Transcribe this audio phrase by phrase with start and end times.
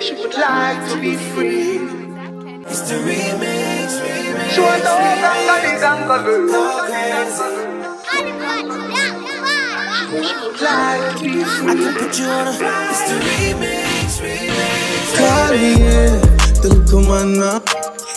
[0.00, 1.78] She would like to be free.
[4.52, 5.74] She would like to be
[11.66, 12.50] I can put you on a.
[12.90, 13.02] It's
[16.94, 17.62] come.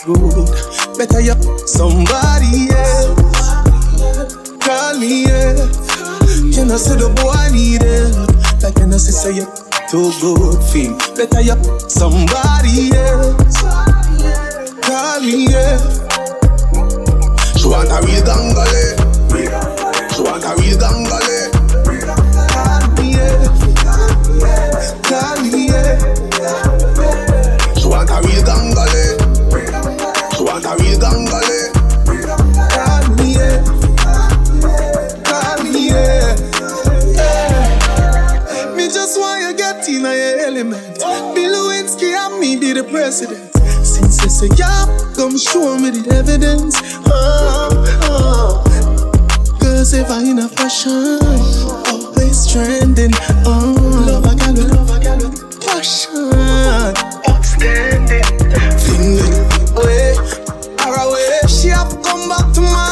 [0.04, 0.48] Good.
[0.96, 1.34] Better you
[1.66, 3.48] somebody else.
[4.64, 5.97] Call me, yeah.
[6.58, 8.34] Can I say the boy need help?
[8.60, 9.46] Like can I say say you
[9.86, 10.98] too good feel?
[11.14, 11.54] Better you
[11.86, 13.62] somebody else.
[14.82, 15.78] Call me, yeah.
[17.54, 18.98] She want a real gangale.
[20.10, 21.46] She want a real gangale.
[22.50, 23.38] Call me, yeah.
[25.06, 25.94] Call me, yeah.
[27.78, 29.14] She want a real gangale.
[30.34, 31.70] She want a real gangale.
[40.58, 40.98] Element.
[41.34, 43.54] Bill Lewinsky and me be the president.
[43.84, 46.76] Since they say yeah, come show me the evidence.
[47.06, 47.68] Oh,
[48.10, 49.58] oh.
[49.60, 51.18] Cause if I in a fashion,
[51.86, 53.12] always trending.
[53.46, 53.74] Oh,
[54.06, 56.32] love a gal, with- love a gal, with passion,
[57.28, 58.24] outstanding.
[58.82, 60.14] Fling it away,
[60.86, 61.40] or away.
[61.46, 62.87] She have come back tomorrow.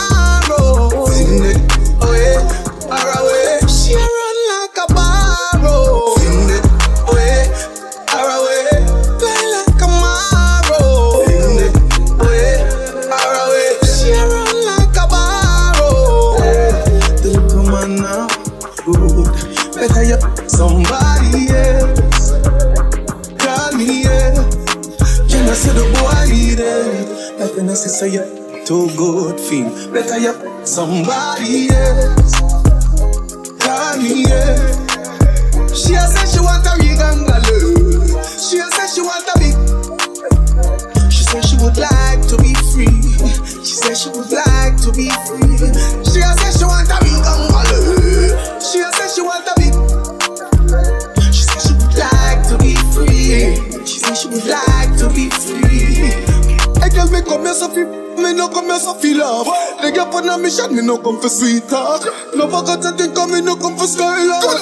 [25.56, 27.40] Say the boy need it?
[27.40, 28.24] Like when I say say you
[28.66, 29.70] too good feel.
[29.92, 32.34] Better you put somebody else.
[33.96, 34.56] Yeah.
[35.74, 38.22] She a say she want a real.
[38.38, 38.58] She
[57.56, 57.84] me so fi,
[58.20, 59.48] me no come here so fi love.
[59.80, 62.04] They get on a mission, me no come for sweet talk.
[62.36, 64.60] No forget to think of me no come for skylark.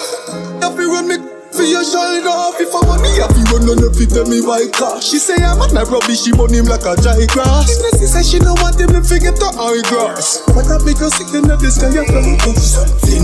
[0.62, 1.16] If you run me
[1.50, 4.38] for your shoulder, if I want me, if you run on the fit, tell me
[4.46, 5.02] why car.
[5.02, 7.66] She say I'm not a rubbish, she burn him like a dry grass.
[7.98, 10.46] She say she no want him to forget to high grass.
[10.54, 12.22] But I make her sick in the sky, you fly
[12.54, 13.23] Something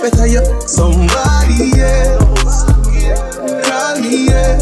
[0.00, 2.64] better you somebody else.
[3.68, 4.58] Call me, yeah.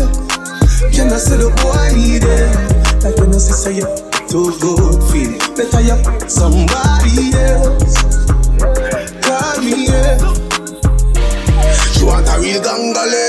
[0.91, 2.23] Can I say the boy it?
[3.05, 3.87] Like when I say you
[4.29, 5.39] too good feel.
[5.55, 5.97] Better you
[6.29, 8.03] somebody else.
[9.23, 10.19] Call me, yeah.
[11.95, 13.27] She want a real gangale.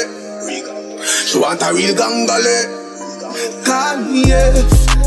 [1.05, 3.65] She want a real gangale.
[3.65, 4.98] Call me, yeah.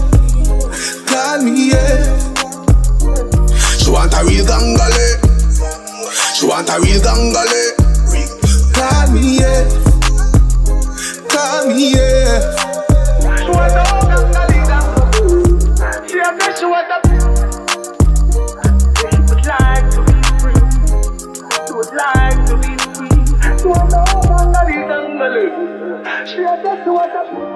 [6.73, 7.63] A real gangale.
[8.73, 9.63] Call me, yeah.
[11.29, 12.41] Call me, yeah.
[13.37, 13.51] She
[16.09, 17.13] She a she.
[18.97, 19.05] She
[19.45, 20.63] like to be free.
[21.67, 21.73] She
[22.47, 23.17] to be free.
[23.59, 25.45] She want to ganga ganga a
[25.77, 25.97] say
[26.27, 26.41] she
[27.33, 27.53] want.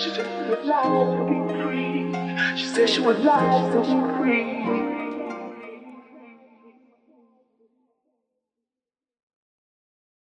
[0.00, 2.02] She said she would like to be free.
[2.56, 4.89] She said she would like to be free.